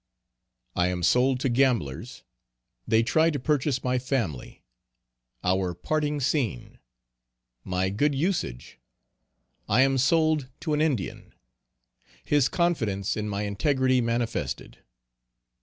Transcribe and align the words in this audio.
_I 0.75 0.87
am 0.87 1.03
sold 1.03 1.39
to 1.41 1.47
gamblers. 1.49 2.23
They 2.87 3.03
try 3.03 3.29
to 3.29 3.37
purchase 3.39 3.83
my 3.83 3.99
family. 3.99 4.63
Our 5.43 5.75
parting 5.75 6.19
scene. 6.19 6.79
My 7.63 7.91
good 7.91 8.15
usage. 8.15 8.79
I 9.69 9.81
am 9.81 9.99
sold 9.99 10.49
to 10.61 10.73
an 10.73 10.81
Indian. 10.81 11.35
His 12.23 12.49
confidence 12.49 13.15
in 13.15 13.29
my 13.29 13.43
integrity 13.43 14.01
manifested. 14.01 14.79